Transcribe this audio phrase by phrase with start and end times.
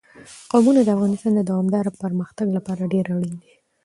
[0.51, 3.53] قومونه د افغانستان د دوامداره پرمختګ لپاره ډېر اړین دي.